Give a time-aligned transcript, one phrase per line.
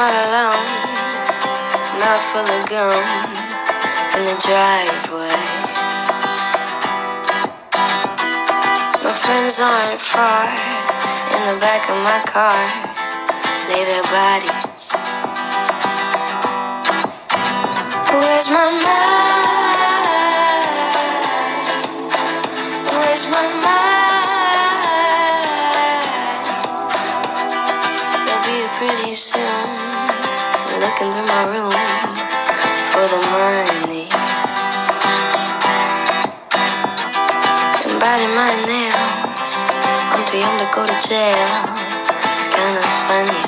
[0.00, 0.68] not alone.
[2.00, 3.04] Mouth full of gum
[4.16, 5.40] in the driveway.
[9.04, 10.44] My friends aren't far.
[11.36, 12.60] In the back of my car,
[13.68, 14.86] lay their bodies.
[18.08, 18.89] Where's my mind?
[31.00, 31.72] Looking through my room
[32.92, 34.04] for the money.
[37.88, 39.52] And biting my nails.
[40.12, 41.48] I'm too young to go to jail.
[42.36, 43.44] It's kinda funny.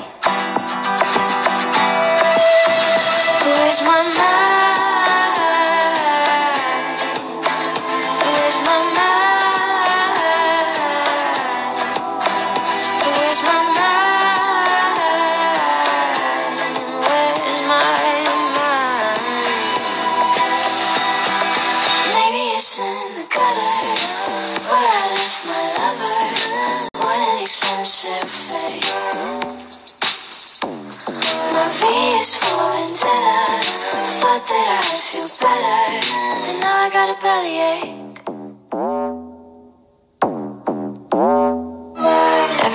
[3.44, 4.21] Where's my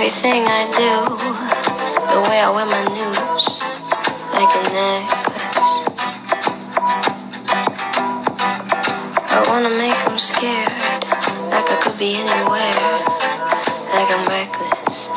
[0.08, 0.94] Everything I do,
[2.16, 3.60] the way I wear my news,
[4.32, 5.74] like a necklace.
[9.36, 11.04] I wanna make them scared,
[11.52, 12.88] like I could be anywhere,
[13.92, 15.10] like I'm reckless.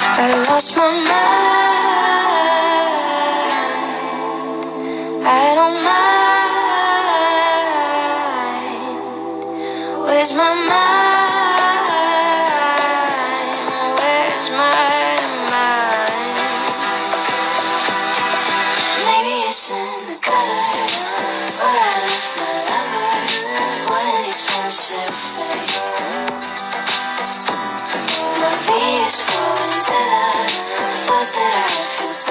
[0.00, 1.37] I lost my mind.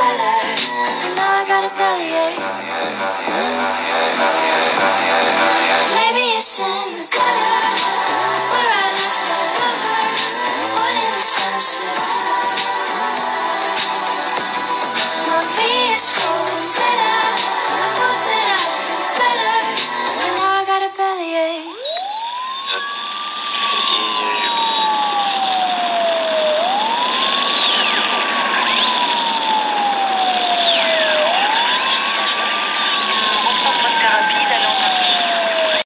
[0.07, 0.35] Better,
[1.07, 2.39] and I got a bellyache.
[5.95, 6.76] Maybe it's.